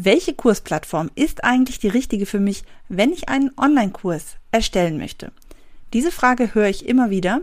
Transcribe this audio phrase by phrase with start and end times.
[0.00, 5.32] welche Kursplattform ist eigentlich die richtige für mich, wenn ich einen Online-Kurs erstellen möchte?
[5.92, 7.40] Diese Frage höre ich immer wieder.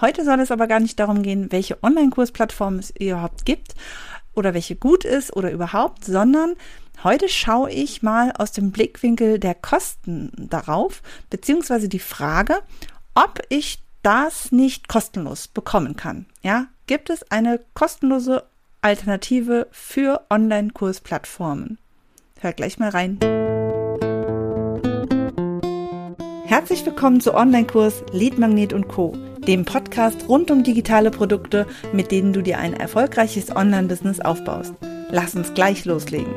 [0.00, 3.74] Heute soll es aber gar nicht darum gehen, welche Online-Kursplattform es überhaupt gibt
[4.32, 6.54] oder welche gut ist oder überhaupt, sondern
[7.04, 12.62] heute schaue ich mal aus dem Blickwinkel der Kosten darauf, beziehungsweise die Frage,
[13.14, 16.24] ob ich das nicht kostenlos bekommen kann.
[16.42, 18.44] Ja, gibt es eine kostenlose
[18.84, 21.78] Alternative für Online-Kursplattformen.
[22.38, 23.18] Hört gleich mal rein.
[26.44, 29.16] Herzlich willkommen zu Online-Kurs Lead Magnet und Co.,
[29.48, 34.74] dem Podcast rund um digitale Produkte, mit denen du dir ein erfolgreiches Online-Business aufbaust.
[35.10, 36.34] Lass uns gleich loslegen.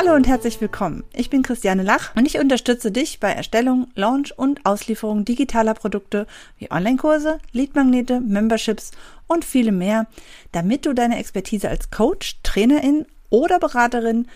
[0.00, 1.02] Hallo und herzlich willkommen.
[1.12, 6.28] Ich bin Christiane Lach und ich unterstütze dich bei Erstellung, Launch und Auslieferung digitaler Produkte
[6.56, 8.92] wie Online-Kurse, Leadmagnete, Memberships
[9.26, 10.06] und viele mehr,
[10.52, 14.28] damit du deine Expertise als Coach, Trainerin oder Beraterin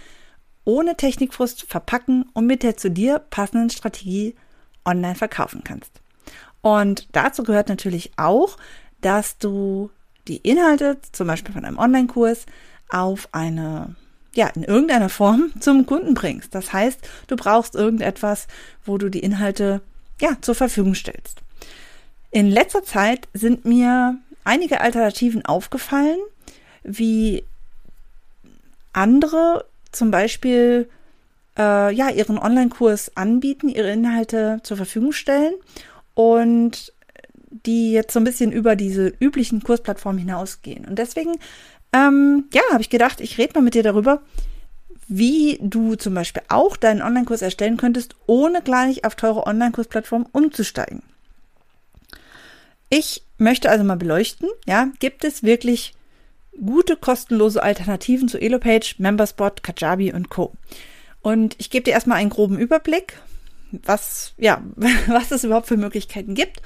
[0.64, 4.34] ohne Technikfrust verpacken und mit der zu dir passenden Strategie
[4.84, 5.92] online verkaufen kannst.
[6.60, 8.56] Und dazu gehört natürlich auch,
[9.00, 9.90] dass du
[10.26, 12.46] die Inhalte, zum Beispiel von einem Online-Kurs,
[12.88, 13.94] auf eine
[14.34, 16.54] ja, in irgendeiner Form zum Kunden bringst.
[16.54, 18.46] Das heißt, du brauchst irgendetwas,
[18.84, 19.80] wo du die Inhalte
[20.20, 21.40] ja zur Verfügung stellst.
[22.30, 26.18] In letzter Zeit sind mir einige Alternativen aufgefallen,
[26.82, 27.44] wie
[28.92, 30.88] andere zum Beispiel
[31.58, 35.54] äh, ja ihren Online-Kurs anbieten, ihre Inhalte zur Verfügung stellen
[36.14, 36.92] und
[37.66, 40.86] die jetzt so ein bisschen über diese üblichen Kursplattformen hinausgehen.
[40.86, 41.34] Und deswegen
[41.92, 44.22] ähm, ja, habe ich gedacht, ich rede mal mit dir darüber,
[45.08, 51.02] wie du zum Beispiel auch deinen Online-Kurs erstellen könntest, ohne gleich auf teure Online-Kursplattformen umzusteigen.
[52.88, 55.94] Ich möchte also mal beleuchten, ja, gibt es wirklich
[56.58, 60.52] gute kostenlose Alternativen zu Elopage, Memberspot, Kajabi und Co.
[61.20, 63.18] Und ich gebe dir erstmal einen groben Überblick,
[63.70, 64.62] was, ja,
[65.06, 66.62] was es überhaupt für Möglichkeiten gibt.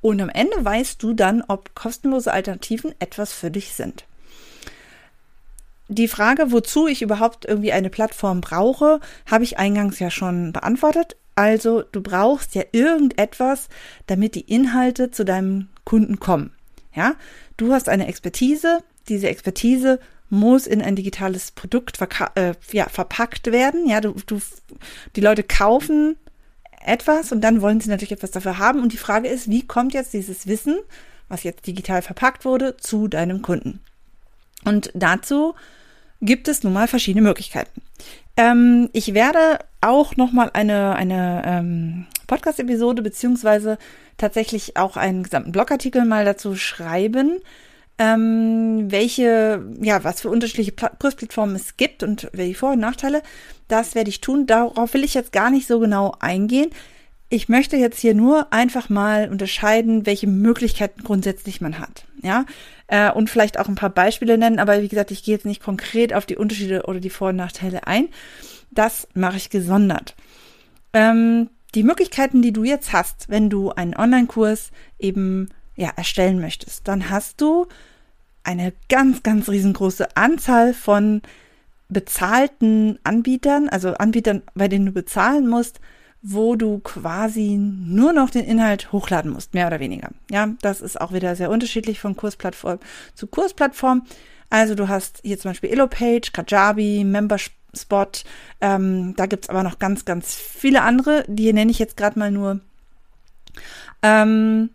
[0.00, 4.04] Und am Ende weißt du dann, ob kostenlose Alternativen etwas für dich sind
[5.88, 11.16] die Frage, wozu ich überhaupt irgendwie eine Plattform brauche, habe ich eingangs ja schon beantwortet.
[11.34, 13.68] Also du brauchst ja irgendetwas,
[14.06, 16.52] damit die Inhalte zu deinem Kunden kommen.
[16.94, 17.14] Ja,
[17.56, 18.80] du hast eine Expertise.
[19.08, 20.00] Diese Expertise
[20.30, 21.98] muss in ein digitales Produkt
[22.34, 23.88] äh, ja, verpackt werden.
[23.88, 24.40] Ja, du, du,
[25.16, 26.16] die Leute kaufen
[26.84, 28.82] etwas und dann wollen sie natürlich etwas dafür haben.
[28.82, 30.76] Und die Frage ist, wie kommt jetzt dieses Wissen,
[31.28, 33.80] was jetzt digital verpackt wurde, zu deinem Kunden?
[34.64, 35.54] Und dazu
[36.20, 37.82] gibt es nun mal verschiedene Möglichkeiten.
[38.36, 43.78] Ähm, ich werde auch noch mal eine, eine ähm, Podcast-Episode beziehungsweise
[44.16, 47.40] tatsächlich auch einen gesamten Blogartikel mal dazu schreiben,
[47.98, 53.22] ähm, welche, ja, was für unterschiedliche Kursplattformen es gibt und welche Vor- und Nachteile.
[53.66, 54.46] Das werde ich tun.
[54.46, 56.70] Darauf will ich jetzt gar nicht so genau eingehen.
[57.28, 62.04] Ich möchte jetzt hier nur einfach mal unterscheiden, welche Möglichkeiten grundsätzlich man hat.
[62.22, 62.46] Ja,
[62.88, 65.62] äh, und vielleicht auch ein paar Beispiele nennen, aber wie gesagt, ich gehe jetzt nicht
[65.62, 68.08] konkret auf die Unterschiede oder die Vor- und Nachteile ein.
[68.70, 70.16] Das mache ich gesondert.
[70.92, 76.88] Ähm, die Möglichkeiten, die du jetzt hast, wenn du einen Online-Kurs eben ja, erstellen möchtest,
[76.88, 77.66] dann hast du
[78.42, 81.22] eine ganz, ganz riesengroße Anzahl von
[81.88, 85.80] bezahlten Anbietern, also Anbietern, bei denen du bezahlen musst,
[86.22, 90.10] wo du quasi nur noch den Inhalt hochladen musst, mehr oder weniger.
[90.30, 92.80] Ja, das ist auch wieder sehr unterschiedlich von Kursplattform
[93.14, 94.02] zu Kursplattform.
[94.50, 98.24] Also du hast hier zum Beispiel Elopage, Kajabi, Memberspot.
[98.60, 101.24] Ähm, da gibt's aber noch ganz, ganz viele andere.
[101.28, 102.60] Die nenne ich jetzt gerade mal nur.
[104.02, 104.70] Ähm,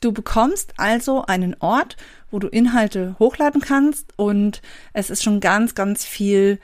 [0.00, 1.96] du bekommst also einen Ort,
[2.30, 4.62] wo du Inhalte hochladen kannst und
[4.92, 6.58] es ist schon ganz, ganz viel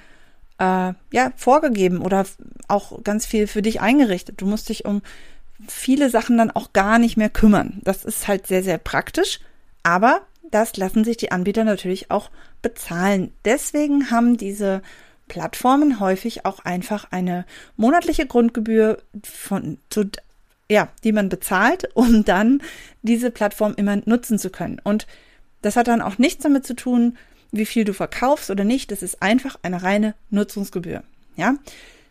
[0.58, 2.24] äh, ja, vorgegeben oder
[2.68, 4.40] auch ganz viel für dich eingerichtet.
[4.40, 5.02] Du musst dich um
[5.68, 7.80] viele Sachen dann auch gar nicht mehr kümmern.
[7.84, 9.40] Das ist halt sehr, sehr praktisch,
[9.82, 12.30] aber das lassen sich die Anbieter natürlich auch
[12.62, 13.32] bezahlen.
[13.44, 14.82] Deswegen haben diese
[15.28, 17.44] Plattformen häufig auch einfach eine
[17.76, 20.04] monatliche Grundgebühr von zu,
[20.70, 22.62] ja, die man bezahlt, um dann
[23.02, 24.80] diese Plattform immer nutzen zu können.
[24.82, 25.06] Und
[25.62, 27.16] das hat dann auch nichts damit zu tun,
[27.56, 28.90] wie viel du verkaufst oder nicht.
[28.90, 31.02] Das ist einfach eine reine Nutzungsgebühr.
[31.36, 31.56] Ja,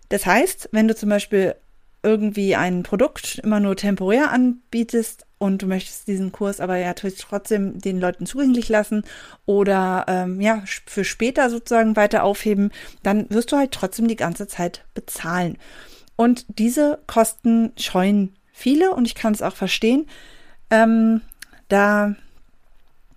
[0.09, 1.55] das heißt, wenn du zum Beispiel
[2.03, 7.79] irgendwie ein Produkt immer nur temporär anbietest und du möchtest diesen Kurs aber ja trotzdem
[7.79, 9.03] den Leuten zugänglich lassen
[9.45, 12.71] oder ähm, ja für später sozusagen weiter aufheben,
[13.03, 15.57] dann wirst du halt trotzdem die ganze Zeit bezahlen.
[16.15, 20.07] Und diese Kosten scheuen viele und ich kann es auch verstehen.
[20.69, 21.21] Ähm,
[21.69, 22.15] da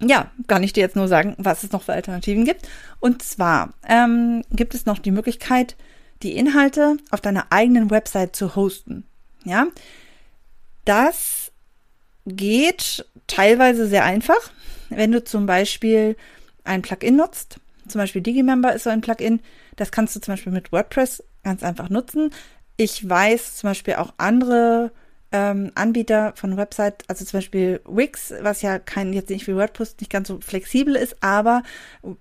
[0.01, 2.69] ja, kann ich dir jetzt nur sagen, was es noch für Alternativen gibt.
[3.01, 5.77] Und zwar ähm, gibt es noch die Möglichkeit,
[6.23, 9.05] die Inhalte auf deiner eigenen Website zu hosten.
[9.45, 9.67] Ja,
[10.85, 11.53] das
[12.27, 14.51] geht teilweise sehr einfach,
[14.89, 16.17] wenn du zum Beispiel
[16.65, 17.61] ein Plugin nutzt.
[17.89, 19.41] Zum Beispiel Digimember ist so ein Plugin.
[19.77, 22.31] Das kannst du zum Beispiel mit WordPress ganz einfach nutzen.
[22.77, 24.91] Ich weiß zum Beispiel auch andere
[25.33, 29.97] ähm, Anbieter von Website, also zum Beispiel Wix, was ja kein, jetzt nicht wie WordPress
[30.01, 31.63] nicht ganz so flexibel ist, aber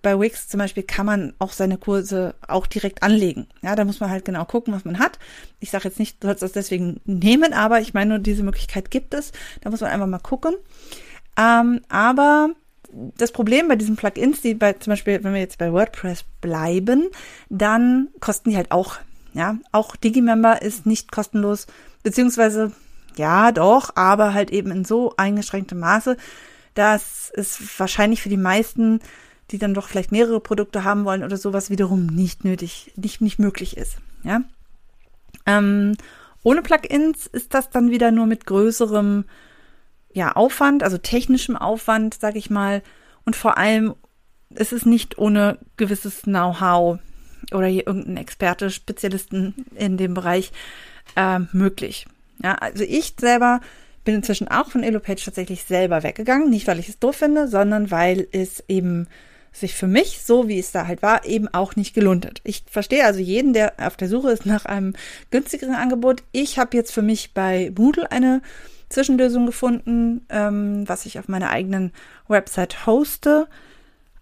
[0.02, 3.48] bei Wix zum Beispiel kann man auch seine Kurse auch direkt anlegen.
[3.62, 5.20] Ja, da muss man halt genau gucken, was man hat.
[5.60, 8.90] Ich sage jetzt nicht, du sollst das deswegen nehmen, aber ich meine nur, diese Möglichkeit
[8.90, 9.32] gibt es.
[9.62, 10.56] Da muss man einfach mal gucken.
[11.38, 12.50] Ähm, aber
[13.18, 17.10] das Problem bei diesen Plugins, die bei zum Beispiel, wenn wir jetzt bei WordPress bleiben,
[17.50, 18.98] dann kosten die halt auch.
[19.34, 21.68] Ja, auch Digimember ist nicht kostenlos,
[22.04, 22.72] beziehungsweise
[23.18, 26.18] ja, doch, aber halt eben in so eingeschränktem Maße,
[26.74, 29.00] dass es wahrscheinlich für die meisten,
[29.52, 33.40] die dann doch vielleicht mehrere Produkte haben wollen oder sowas, wiederum nicht nötig, nicht, nicht
[33.40, 33.98] möglich ist.
[34.24, 34.42] Ja.
[35.46, 35.96] Ähm,
[36.44, 39.26] ohne Plugins ist das dann wieder nur mit größerem
[40.14, 42.82] ja, Aufwand, also technischem Aufwand, sag ich mal.
[43.26, 43.96] Und vor allem
[44.50, 47.00] ist es nicht ohne gewisses Know-how
[47.52, 50.52] oder hier irgendein Experte, Spezialisten in dem Bereich
[51.16, 52.08] äh, möglich.
[52.44, 53.62] Ja, also ich selber
[54.04, 56.50] bin inzwischen auch von Elopage tatsächlich selber weggegangen.
[56.50, 59.08] Nicht, weil ich es doof finde, sondern weil es eben
[59.52, 62.42] sich für mich, so wie es da halt war, eben auch nicht gelohnt hat.
[62.44, 64.94] Ich verstehe also jeden, der auf der Suche ist nach einem
[65.32, 66.24] günstigeren Angebot.
[66.32, 68.42] Ich habe jetzt für mich bei Moodle eine
[68.90, 71.92] Zwischenlösung gefunden, ähm, was ich auf meiner eigenen
[72.28, 73.48] Website hoste.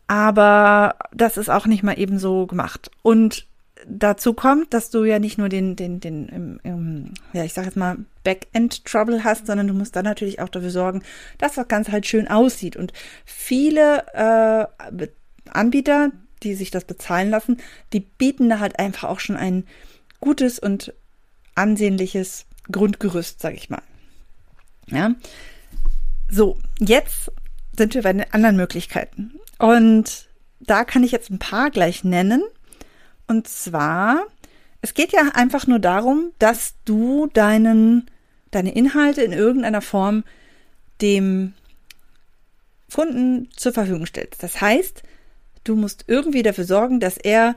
[0.07, 2.92] Aber das ist auch nicht mal eben so gemacht.
[3.01, 3.48] Und
[3.88, 7.65] dazu kommt, dass du ja nicht nur den, den, den, im, im, ja, ich sag
[7.65, 11.03] jetzt mal, Backend-Trouble hast, sondern du musst dann natürlich auch dafür sorgen,
[11.38, 12.75] dass das Ganze halt schön aussieht.
[12.75, 12.94] Und
[13.25, 15.07] viele äh,
[15.50, 16.12] Anbieter,
[16.44, 17.57] die sich das bezahlen lassen,
[17.91, 19.65] die bieten da halt einfach auch schon ein
[20.19, 20.94] gutes und
[21.56, 23.81] ansehnliches Grundgerüst, sag ich mal.
[24.88, 25.13] Ja.
[26.29, 27.31] So, jetzt
[27.77, 29.39] sind wir bei den anderen Möglichkeiten.
[29.59, 30.29] Und
[30.59, 32.44] da kann ich jetzt ein paar gleich nennen.
[33.27, 34.25] Und zwar,
[34.81, 38.09] es geht ja einfach nur darum, dass du deinen,
[38.51, 40.23] deine Inhalte in irgendeiner Form
[41.01, 41.53] dem
[42.93, 44.43] Kunden zur Verfügung stellst.
[44.43, 45.03] Das heißt,
[45.63, 47.55] du musst irgendwie dafür sorgen, dass er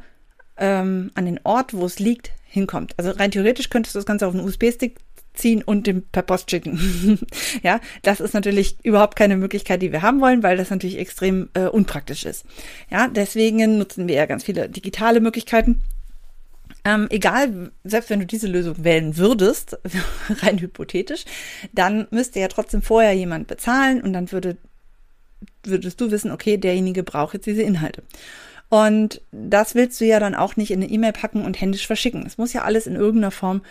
[0.56, 2.94] ähm, an den Ort, wo es liegt, hinkommt.
[2.96, 4.96] Also rein theoretisch könntest du das Ganze auf einen USB-Stick
[5.36, 7.20] ziehen und dem per Post schicken.
[7.62, 11.48] ja, das ist natürlich überhaupt keine Möglichkeit, die wir haben wollen, weil das natürlich extrem
[11.54, 12.44] äh, unpraktisch ist.
[12.90, 15.80] Ja, deswegen nutzen wir ja ganz viele digitale Möglichkeiten.
[16.84, 19.78] Ähm, egal, selbst wenn du diese Lösung wählen würdest,
[20.42, 21.24] rein hypothetisch,
[21.72, 24.56] dann müsste ja trotzdem vorher jemand bezahlen und dann würde,
[25.64, 28.02] würdest du wissen, okay, derjenige braucht jetzt diese Inhalte.
[28.68, 32.24] Und das willst du ja dann auch nicht in eine E-Mail packen und händisch verschicken.
[32.26, 33.62] Es muss ja alles in irgendeiner Form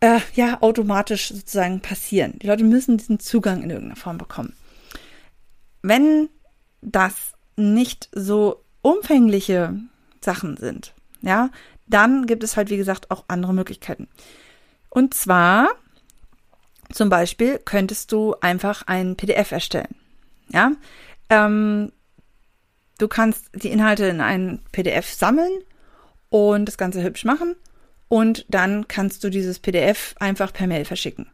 [0.00, 2.38] äh, ja automatisch sozusagen passieren.
[2.40, 4.54] Die Leute müssen diesen Zugang in irgendeiner Form bekommen.
[5.82, 6.28] Wenn
[6.80, 9.78] das nicht so umfängliche
[10.20, 11.50] Sachen sind, ja,
[11.86, 14.08] dann gibt es halt, wie gesagt, auch andere Möglichkeiten.
[14.88, 15.68] Und zwar,
[16.92, 19.94] zum Beispiel, könntest du einfach ein PDF erstellen.
[20.48, 20.72] Ja,
[21.28, 21.92] ähm,
[22.98, 25.52] du kannst die Inhalte in ein PDF sammeln
[26.28, 27.56] und das Ganze hübsch machen
[28.10, 31.30] und dann kannst du dieses PDF einfach per Mail verschicken.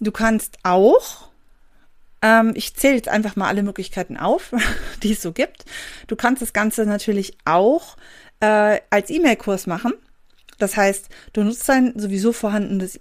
[0.00, 1.28] Du kannst auch,
[2.20, 4.52] ähm, ich zähle jetzt einfach mal alle Möglichkeiten auf,
[5.04, 5.64] die es so gibt.
[6.08, 7.96] Du kannst das Ganze natürlich auch
[8.40, 9.92] äh, als E-Mail-Kurs machen.
[10.58, 12.98] Das heißt, du nutzt ein sowieso vorhandenes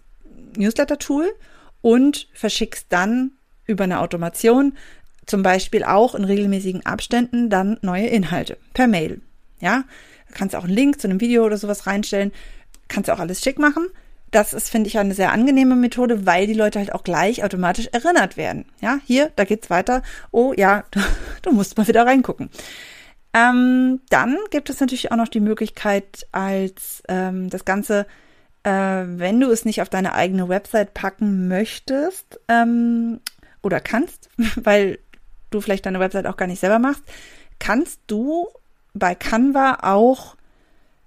[0.55, 1.33] Newsletter-Tool
[1.81, 3.31] und verschickst dann
[3.65, 4.77] über eine Automation
[5.25, 9.21] zum Beispiel auch in regelmäßigen Abständen dann neue Inhalte per Mail.
[9.59, 9.85] Ja,
[10.27, 12.31] du kannst auch einen Link zu einem Video oder sowas reinstellen
[12.87, 13.87] kannst du auch alles schick machen.
[14.31, 17.87] Das ist, finde ich, eine sehr angenehme Methode, weil die Leute halt auch gleich automatisch
[17.91, 18.65] erinnert werden.
[18.81, 20.01] Ja, hier, da geht's weiter.
[20.31, 20.83] Oh ja,
[21.41, 22.49] du, musst mal wieder reingucken.
[23.33, 28.07] Ähm, dann gibt es natürlich auch noch die Möglichkeit, als ähm, das Ganze,
[28.63, 33.19] äh, wenn du es nicht auf deine eigene Website packen möchtest ähm,
[33.61, 34.99] oder kannst, weil
[35.49, 37.03] du vielleicht deine Website auch gar nicht selber machst,
[37.59, 38.47] kannst du
[38.93, 40.35] bei Canva auch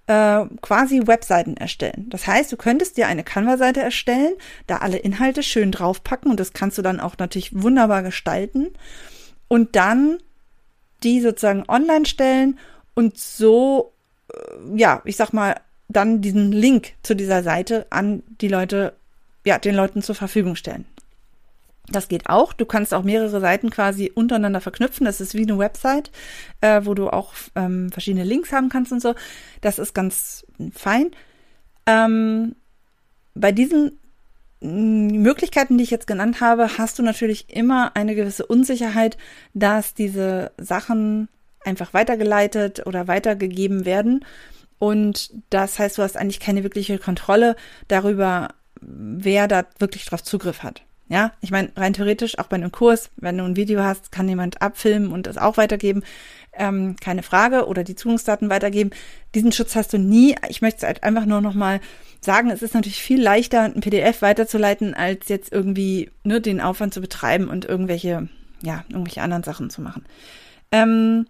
[0.09, 2.07] äh, quasi Webseiten erstellen.
[2.09, 4.33] Das heißt, du könntest dir eine Canva-Seite erstellen,
[4.65, 8.69] da alle Inhalte schön draufpacken und das kannst du dann auch natürlich wunderbar gestalten
[9.47, 10.17] und dann
[11.03, 12.57] die sozusagen online stellen
[12.95, 13.93] und so,
[14.33, 15.57] äh, ja, ich sag mal,
[15.89, 18.93] dann diesen Link zu dieser Seite an die Leute,
[19.45, 20.85] ja, den Leuten zur Verfügung stellen.
[21.87, 22.53] Das geht auch.
[22.53, 25.05] Du kannst auch mehrere Seiten quasi untereinander verknüpfen.
[25.05, 26.11] Das ist wie eine Website,
[26.61, 29.15] äh, wo du auch ähm, verschiedene Links haben kannst und so.
[29.61, 31.11] Das ist ganz fein.
[31.87, 32.55] Ähm,
[33.33, 33.97] bei diesen
[34.61, 39.17] mm, Möglichkeiten, die ich jetzt genannt habe, hast du natürlich immer eine gewisse Unsicherheit,
[39.53, 41.27] dass diese Sachen
[41.65, 44.25] einfach weitergeleitet oder weitergegeben werden.
[44.77, 47.55] Und das heißt, du hast eigentlich keine wirkliche Kontrolle
[47.87, 50.83] darüber, wer da wirklich drauf Zugriff hat.
[51.09, 54.29] Ja, ich meine, rein theoretisch, auch bei einem Kurs, wenn du ein Video hast, kann
[54.29, 56.03] jemand abfilmen und das auch weitergeben.
[56.53, 57.65] Ähm, keine Frage.
[57.65, 58.91] Oder die Zugangsdaten weitergeben.
[59.33, 60.35] Diesen Schutz hast du nie.
[60.49, 61.81] Ich möchte es halt einfach nur nochmal
[62.21, 66.93] sagen, es ist natürlich viel leichter, ein PDF weiterzuleiten, als jetzt irgendwie ne, den Aufwand
[66.93, 68.29] zu betreiben und irgendwelche,
[68.61, 70.05] ja, irgendwelche anderen Sachen zu machen.
[70.71, 71.25] Ähm,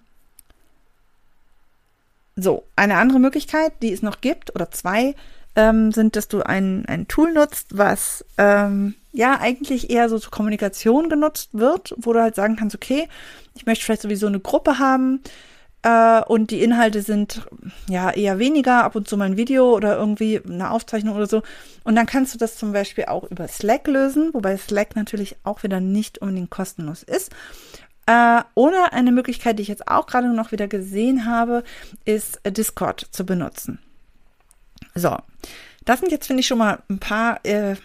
[2.36, 5.16] so, eine andere Möglichkeit, die es noch gibt, oder zwei,
[5.56, 10.32] ähm, sind, dass du ein, ein Tool nutzt, was ähm, ja eigentlich eher so zur
[10.32, 13.08] Kommunikation genutzt wird, wo du halt sagen kannst, okay,
[13.56, 15.22] ich möchte vielleicht sowieso eine Gruppe haben
[15.82, 17.48] äh, und die Inhalte sind
[17.88, 21.42] ja eher weniger, ab und zu mal ein Video oder irgendwie eine Aufzeichnung oder so.
[21.84, 25.64] Und dann kannst du das zum Beispiel auch über Slack lösen, wobei Slack natürlich auch
[25.64, 27.32] wieder nicht unbedingt kostenlos ist.
[28.06, 31.64] Äh, oder eine Möglichkeit, die ich jetzt auch gerade noch wieder gesehen habe,
[32.06, 33.80] ist Discord zu benutzen.
[34.96, 35.16] So,
[35.86, 37.76] das sind jetzt, finde ich, schon mal ein paar äh,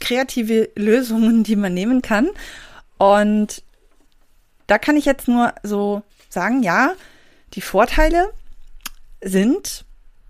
[0.00, 2.28] kreative Lösungen, die man nehmen kann.
[2.98, 3.62] Und
[4.66, 6.92] da kann ich jetzt nur so sagen, ja,
[7.54, 8.28] die Vorteile
[9.22, 9.84] sind,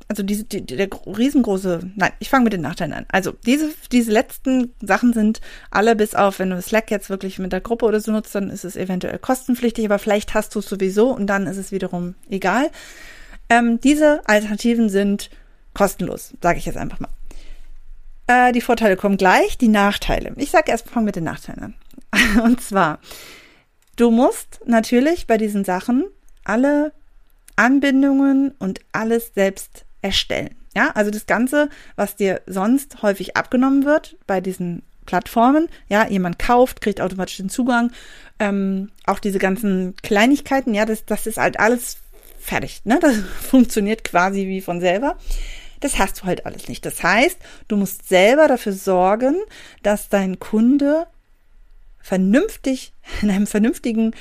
[0.08, 3.06] also diese, die, der riesengroße, nein, ich fange mit den Nachteilen an.
[3.08, 7.52] Also diese, diese letzten Sachen sind alle bis auf, wenn du Slack jetzt wirklich mit
[7.52, 10.68] der Gruppe oder so nutzt, dann ist es eventuell kostenpflichtig, aber vielleicht hast du es
[10.68, 12.70] sowieso und dann ist es wiederum egal.
[13.49, 15.30] Ähm, diese Alternativen sind
[15.75, 17.11] kostenlos, sage ich jetzt einfach mal.
[18.26, 20.33] Äh, die Vorteile kommen gleich, die Nachteile.
[20.37, 22.42] Ich sage erst, fang mit den Nachteilen an.
[22.42, 22.99] Und zwar,
[23.97, 26.04] du musst natürlich bei diesen Sachen
[26.45, 26.92] alle
[27.56, 30.54] Anbindungen und alles selbst erstellen.
[30.75, 36.38] Ja, also das Ganze, was dir sonst häufig abgenommen wird bei diesen Plattformen, ja, jemand
[36.38, 37.92] kauft, kriegt automatisch den Zugang,
[38.38, 41.99] ähm, auch diese ganzen Kleinigkeiten, ja, das, das ist halt alles
[42.38, 42.99] fertig, ne?
[43.00, 45.16] Das funktioniert quasi wie von selber.
[45.87, 46.85] Das hast du halt alles nicht.
[46.85, 47.38] Das heißt,
[47.69, 49.37] du musst selber dafür sorgen,
[49.85, 51.07] dass dein Kunde
[52.00, 54.12] vernünftig, in einem vernünftigen,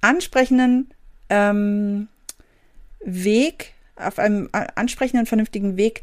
[0.00, 0.94] ansprechenden
[1.28, 2.08] ähm,
[3.00, 6.02] Weg, auf einem ansprechenden, vernünftigen Weg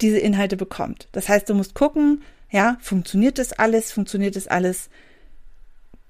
[0.00, 1.06] diese Inhalte bekommt.
[1.12, 3.92] Das heißt, du musst gucken, ja, funktioniert das alles?
[3.92, 4.90] Funktioniert das alles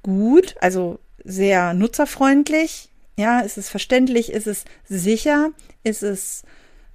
[0.03, 0.55] gut?
[0.63, 2.89] Also sehr nutzerfreundlich?
[3.19, 4.33] Ja, ist es verständlich?
[4.33, 5.51] Ist es sicher?
[5.85, 6.43] Ist es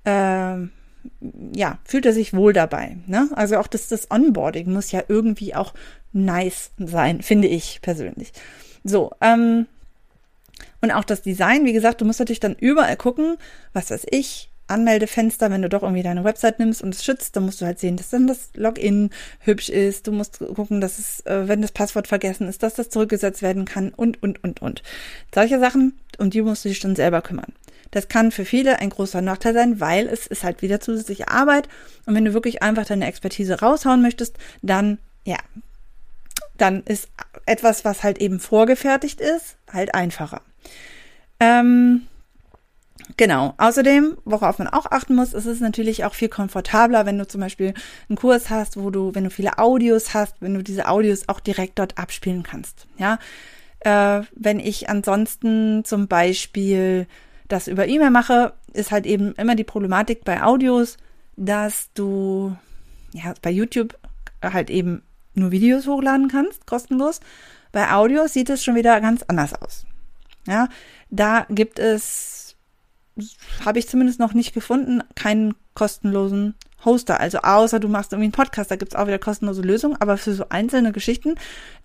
[0.06, 0.58] äh,
[1.54, 2.98] ja, fühlt er sich wohl dabei.
[3.08, 3.30] Ne?
[3.36, 5.74] Also auch das, das Onboarding muss ja irgendwie auch
[6.14, 8.32] nice sein, finde ich persönlich.
[8.84, 9.68] So, ähm,
[10.82, 13.38] und auch das Design, wie gesagt, du musst natürlich dann überall gucken,
[13.74, 17.46] was weiß ich, Anmeldefenster, wenn du doch irgendwie deine Website nimmst und es schützt, dann
[17.46, 20.08] musst du halt sehen, dass dann das Login hübsch ist.
[20.08, 23.66] Du musst gucken, dass es, äh, wenn das Passwort vergessen ist, dass das zurückgesetzt werden
[23.66, 24.82] kann und, und, und, und.
[25.34, 27.54] Solche Sachen, um die musst du dich dann selber kümmern.
[27.92, 31.70] Das kann für viele ein großer Nachteil sein, weil es ist halt wieder zusätzliche Arbeit.
[32.06, 35.38] Und wenn du wirklich einfach deine Expertise raushauen möchtest, dann, ja,
[36.58, 37.10] dann ist
[37.46, 40.42] etwas, was halt eben vorgefertigt ist, halt einfacher.
[41.39, 42.08] Ähm,
[43.18, 43.54] Genau.
[43.58, 47.42] Außerdem, worauf man auch achten muss, ist es natürlich auch viel komfortabler, wenn du zum
[47.42, 47.74] Beispiel
[48.10, 51.39] einen Kurs hast, wo du, wenn du viele Audios hast, wenn du diese Audios auch
[51.39, 52.88] direkt dort abspielen kannst.
[52.98, 53.20] Ja,
[53.82, 57.08] äh, wenn ich ansonsten zum Beispiel
[57.48, 60.98] das über E-Mail mache, ist halt eben immer die Problematik bei Audios,
[61.36, 62.56] dass du
[63.14, 63.98] ja bei YouTube
[64.42, 67.20] halt eben nur Videos hochladen kannst, kostenlos.
[67.72, 69.86] Bei Audios sieht es schon wieder ganz anders aus.
[70.48, 70.70] Ja,
[71.10, 72.56] da gibt es,
[73.66, 77.20] habe ich zumindest noch nicht gefunden, keinen kostenlosen Hoster.
[77.20, 80.18] Also außer du machst irgendwie einen Podcast, da gibt es auch wieder kostenlose Lösungen, aber
[80.18, 81.36] für so einzelne Geschichten,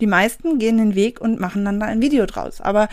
[0.00, 2.60] die meisten gehen den Weg und machen dann da ein Video draus.
[2.60, 2.88] Aber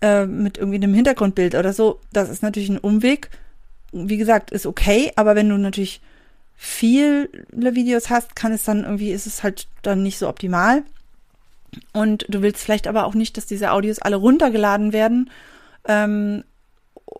[0.00, 3.30] äh, mit irgendwie einem Hintergrundbild oder so, das ist natürlich ein Umweg.
[3.92, 6.00] Wie gesagt, ist okay, aber wenn du natürlich
[6.56, 10.82] viele Videos hast, kann es dann irgendwie, ist es halt dann nicht so optimal.
[11.92, 15.30] Und du willst vielleicht aber auch nicht, dass diese Audios alle runtergeladen werden
[15.86, 16.44] ähm,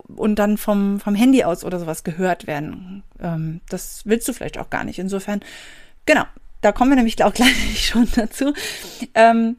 [0.08, 3.02] und dann vom, vom Handy aus oder sowas gehört werden.
[3.20, 4.98] Ähm, das willst du vielleicht auch gar nicht.
[4.98, 5.40] Insofern,
[6.06, 6.24] genau,
[6.60, 8.52] da kommen wir nämlich auch gleich schon dazu.
[9.14, 9.56] Ähm,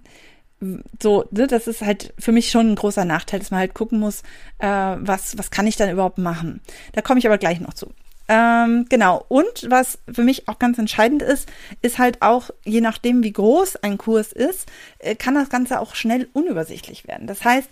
[1.02, 4.00] so, ne, das ist halt für mich schon ein großer Nachteil, dass man halt gucken
[4.00, 4.22] muss,
[4.60, 6.62] äh, was, was kann ich dann überhaupt machen.
[6.94, 7.94] Da komme ich aber gleich noch zu.
[8.28, 9.26] Ähm, genau.
[9.28, 11.50] Und was für mich auch ganz entscheidend ist,
[11.82, 15.96] ist halt auch, je nachdem, wie groß ein Kurs ist, äh, kann das Ganze auch
[15.96, 17.26] schnell unübersichtlich werden.
[17.26, 17.70] Das heißt,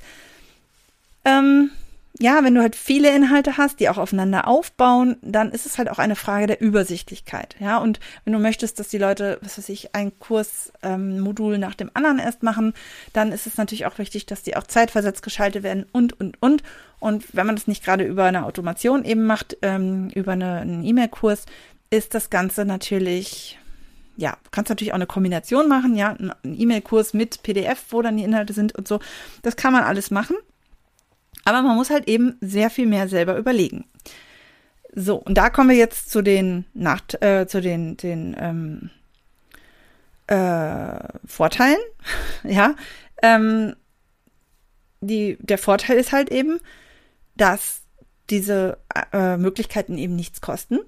[1.25, 1.71] ähm,
[2.19, 5.89] ja, wenn du halt viele Inhalte hast, die auch aufeinander aufbauen, dann ist es halt
[5.89, 7.55] auch eine Frage der Übersichtlichkeit.
[7.59, 11.75] Ja, und wenn du möchtest, dass die Leute, was weiß ich, ein Kursmodul ähm, nach
[11.75, 12.73] dem anderen erst machen,
[13.13, 16.63] dann ist es natürlich auch wichtig, dass die auch zeitversetzt geschaltet werden und, und, und.
[16.99, 20.83] Und wenn man das nicht gerade über eine Automation eben macht, ähm, über eine, einen
[20.83, 21.45] E-Mail-Kurs,
[21.89, 23.59] ist das Ganze natürlich
[24.19, 28.23] ja, kannst natürlich auch eine Kombination machen, ja, ein E-Mail-Kurs mit PDF, wo dann die
[28.23, 28.99] Inhalte sind und so.
[29.43, 30.35] Das kann man alles machen.
[31.47, 33.85] Aber man muss halt eben sehr viel mehr selber überlegen.
[34.93, 38.89] So, und da kommen wir jetzt zu den Nacht, äh, zu den, den ähm,
[40.27, 41.79] äh, Vorteilen.
[42.43, 42.75] ja.
[43.23, 43.77] Ähm,
[44.99, 46.59] die, der Vorteil ist halt eben,
[47.37, 47.83] dass
[48.29, 48.77] diese
[49.13, 50.79] äh, Möglichkeiten eben nichts kosten.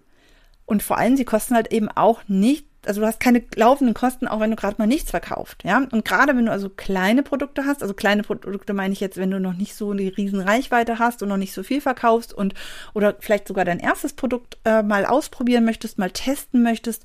[0.66, 4.28] Und vor allem, sie kosten halt eben auch nicht also du hast keine laufenden Kosten,
[4.28, 5.86] auch wenn du gerade mal nichts verkauft, ja.
[5.92, 9.32] Und gerade wenn du also kleine Produkte hast, also kleine Produkte meine ich jetzt, wenn
[9.32, 12.54] du noch nicht so eine riesen Reichweite hast und noch nicht so viel verkaufst und
[12.94, 17.04] oder vielleicht sogar dein erstes Produkt äh, mal ausprobieren möchtest, mal testen möchtest,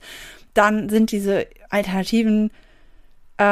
[0.55, 2.51] dann sind diese Alternativen
[3.39, 3.43] äh,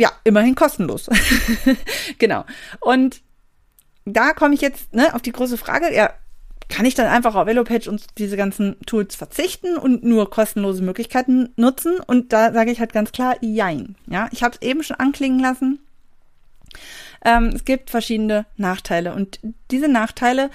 [0.00, 1.08] ja immerhin kostenlos.
[2.18, 2.44] genau.
[2.80, 3.20] Und
[4.04, 6.14] da komme ich jetzt ne, auf die große Frage, ja,
[6.68, 11.50] kann ich dann einfach auf Elopage und diese ganzen Tools verzichten und nur kostenlose Möglichkeiten
[11.56, 11.98] nutzen?
[12.06, 13.96] Und da sage ich halt ganz klar, jein.
[14.06, 15.80] Ja, ich habe es eben schon anklingen lassen.
[17.24, 20.50] Ähm, es gibt verschiedene Nachteile und diese Nachteile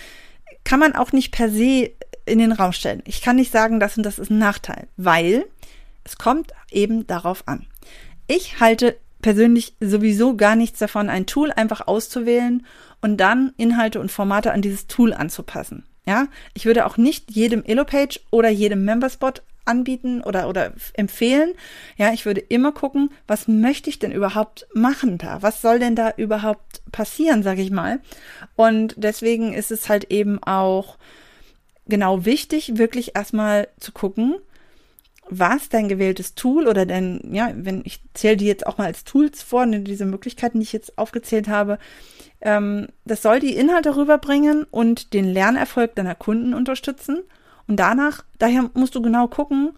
[0.64, 1.92] kann man auch nicht per se
[2.26, 3.02] in den Raum stellen.
[3.06, 5.46] Ich kann nicht sagen, das und das ist ein Nachteil, weil
[6.04, 7.66] es kommt eben darauf an.
[8.28, 12.66] Ich halte persönlich sowieso gar nichts davon, ein Tool einfach auszuwählen
[13.02, 15.86] und dann Inhalte und Formate an dieses Tool anzupassen.
[16.06, 21.54] Ja, ich würde auch nicht jedem Elopage oder jedem Memberspot anbieten oder, oder empfehlen.
[21.98, 25.42] Ja, ich würde immer gucken, was möchte ich denn überhaupt machen da?
[25.42, 28.02] Was soll denn da überhaupt passieren, sage ich mal?
[28.56, 30.98] Und deswegen ist es halt eben auch
[31.88, 34.36] genau wichtig, wirklich erstmal zu gucken,
[35.30, 39.06] was dein gewähltes Tool oder dein, ja, wenn ich zähle die jetzt auch mal als
[39.06, 41.80] Tools vor, ne, diese Möglichkeiten, die ich jetzt aufgezählt habe,
[42.44, 47.22] ähm, das soll die Inhalte rüberbringen und den Lernerfolg deiner Kunden unterstützen.
[47.68, 49.72] Und danach, daher musst du genau gucken,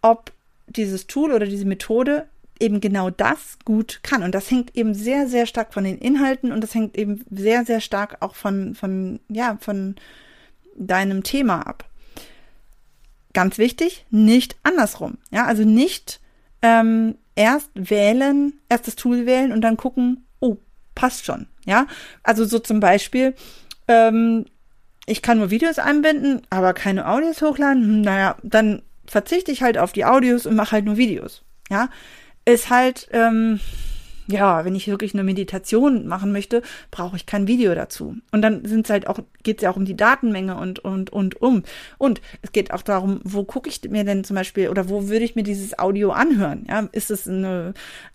[0.00, 0.32] ob
[0.66, 2.26] dieses Tool oder diese Methode
[2.58, 4.22] eben genau das gut kann.
[4.22, 7.64] Und das hängt eben sehr, sehr stark von den Inhalten und das hängt eben sehr,
[7.66, 9.96] sehr stark auch von, von, ja, von
[10.76, 11.84] deinem Thema ab.
[13.34, 15.18] Ganz wichtig, nicht andersrum.
[15.30, 16.20] Ja, also nicht
[16.62, 20.24] ähm, erst wählen, erst das Tool wählen und dann gucken,
[21.00, 21.46] passt schon.
[21.64, 21.86] Ja,
[22.22, 23.34] also so zum Beispiel,
[23.88, 24.44] ähm,
[25.06, 27.82] ich kann nur Videos einbinden, aber keine Audios hochladen.
[27.82, 31.42] Hm, naja, dann verzichte ich halt auf die Audios und mache halt nur Videos.
[31.70, 31.88] Ja,
[32.44, 33.60] ist halt, ähm,
[34.30, 38.16] ja, wenn ich wirklich eine Meditation machen möchte, brauche ich kein Video dazu.
[38.32, 41.10] Und dann sind es halt auch, geht es ja auch um die Datenmenge und, und,
[41.10, 41.62] und um.
[41.98, 45.24] Und es geht auch darum, wo gucke ich mir denn zum Beispiel oder wo würde
[45.24, 46.66] ich mir dieses Audio anhören?
[46.68, 47.74] Ja, ist es eine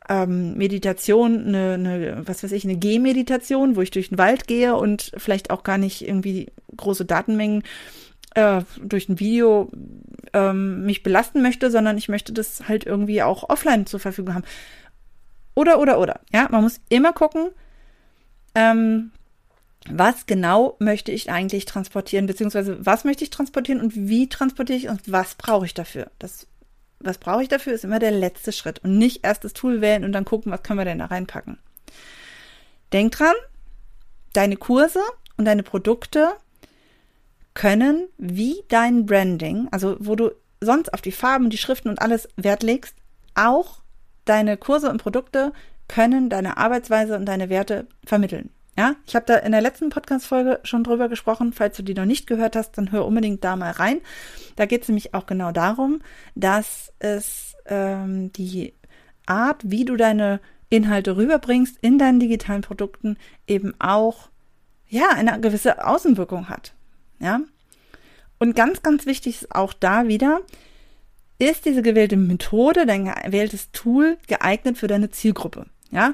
[0.10, 4.75] ähm, Meditation, eine, eine, was weiß ich, eine Gehmeditation, wo ich durch den Wald gehe
[4.75, 6.47] und vielleicht auch gar nicht irgendwie
[6.78, 7.63] große Datenmengen
[8.36, 9.71] äh, durch ein Video
[10.34, 14.45] ähm, mich belasten möchte, sondern ich möchte das halt irgendwie auch offline zur Verfügung haben
[15.55, 16.19] oder, oder, oder.
[16.31, 17.49] Ja, man muss immer gucken,
[18.53, 19.11] ähm,
[19.89, 24.89] was genau möchte ich eigentlich transportieren, beziehungsweise was möchte ich transportieren und wie transportiere ich
[24.89, 26.11] und was brauche ich dafür.
[26.19, 26.47] Das,
[26.99, 30.03] was brauche ich dafür, ist immer der letzte Schritt und nicht erst das Tool wählen
[30.03, 31.57] und dann gucken, was können wir denn da reinpacken.
[32.93, 33.35] Denk dran,
[34.33, 34.99] deine Kurse
[35.37, 36.29] und deine Produkte
[37.53, 42.27] können wie dein Branding, also wo du sonst auf die Farben, die Schriften und alles
[42.35, 42.95] Wert legst,
[43.35, 43.81] auch
[44.25, 45.53] deine Kurse und Produkte
[45.88, 48.49] können deine Arbeitsweise und deine Werte vermitteln.
[48.77, 51.53] Ja, ich habe da in der letzten Podcast-Folge schon drüber gesprochen.
[51.53, 54.01] Falls du die noch nicht gehört hast, dann hör unbedingt da mal rein.
[54.57, 56.01] Da geht es nämlich auch genau darum,
[56.35, 58.73] dass es ähm, die
[59.25, 64.29] Art, wie du deine Inhalte rüberbringst in deinen digitalen Produkten, eben auch
[64.89, 66.73] ja eine gewisse Außenwirkung hat.
[67.19, 67.39] Ja.
[68.39, 70.41] Und ganz, ganz wichtig ist auch da wieder,
[71.39, 75.65] ist diese gewählte Methode, dein gewähltes Tool geeignet für deine Zielgruppe?
[75.91, 76.13] Ja,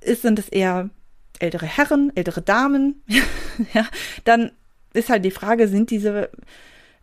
[0.00, 0.90] ist, sind es eher
[1.38, 3.02] ältere Herren, ältere Damen?
[3.74, 3.86] ja,
[4.24, 4.52] dann
[4.92, 6.30] ist halt die Frage, sind diese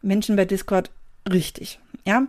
[0.02, 0.92] Menschen bei Discord
[1.32, 1.80] richtig?
[2.06, 2.28] Ja,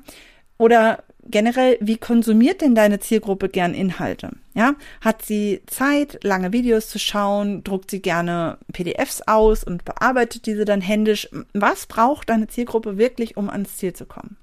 [0.59, 4.31] oder generell, wie konsumiert denn deine Zielgruppe gern Inhalte?
[4.55, 7.65] Ja, hat sie Zeit, lange Videos zu schauen?
[7.65, 11.29] Druckt sie gerne PDFs aus und bearbeitet diese dann händisch?
[11.53, 14.37] Was braucht deine Zielgruppe wirklich, um ans Ziel zu kommen?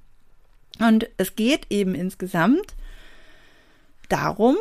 [0.80, 2.76] Und es geht eben insgesamt
[4.10, 4.58] darum,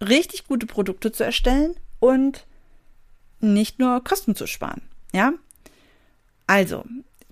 [0.00, 2.46] richtig gute Produkte zu erstellen und
[3.40, 4.82] nicht nur Kosten zu sparen.
[5.12, 5.34] Ja,
[6.46, 6.84] also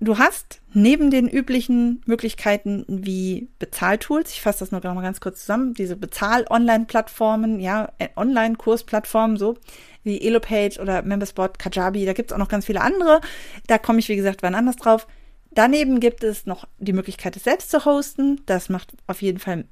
[0.03, 5.21] Du hast neben den üblichen Möglichkeiten wie Bezahltools, ich fasse das nur noch mal ganz
[5.21, 9.59] kurz zusammen, diese Bezahl-Online-Plattformen, ja, äh, Online-Kursplattformen, so
[10.03, 13.21] wie Elopage oder Memberspot, Kajabi, da gibt es auch noch ganz viele andere.
[13.67, 15.05] Da komme ich, wie gesagt, wann anders drauf.
[15.51, 18.41] Daneben gibt es noch die Möglichkeit, es selbst zu hosten.
[18.45, 19.65] Das macht auf jeden Fall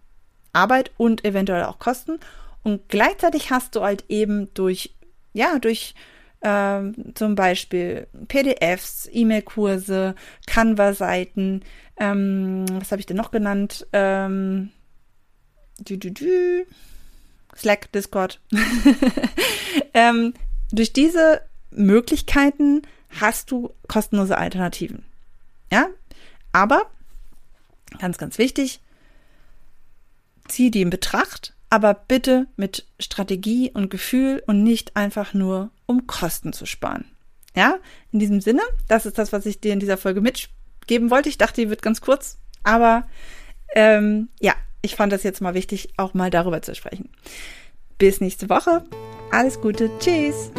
[0.51, 2.19] Arbeit und eventuell auch Kosten.
[2.63, 4.95] Und gleichzeitig hast du halt eben durch,
[5.33, 5.95] ja, durch
[6.41, 10.15] ähm, zum Beispiel PDFs, E-Mail-Kurse,
[10.47, 11.63] Canva-Seiten,
[11.99, 13.85] ähm, was habe ich denn noch genannt?
[13.93, 14.71] Ähm,
[15.79, 16.65] dü, dü, dü.
[17.55, 18.39] Slack, Discord.
[19.93, 20.33] ähm,
[20.71, 22.83] durch diese Möglichkeiten
[23.19, 25.03] hast du kostenlose Alternativen.
[25.71, 25.87] Ja,
[26.51, 26.89] aber
[27.99, 28.81] ganz, ganz wichtig,
[30.47, 36.07] zieh die in Betracht, aber bitte mit Strategie und Gefühl und nicht einfach nur, um
[36.07, 37.05] Kosten zu sparen.
[37.55, 37.77] Ja,
[38.11, 41.29] in diesem Sinne, das ist das, was ich dir in dieser Folge mitgeben wollte.
[41.29, 43.07] Ich dachte, die wird ganz kurz, aber
[43.75, 47.09] ähm, ja, ich fand das jetzt mal wichtig, auch mal darüber zu sprechen.
[47.97, 48.85] Bis nächste Woche.
[49.31, 49.89] Alles Gute.
[49.99, 50.51] Tschüss.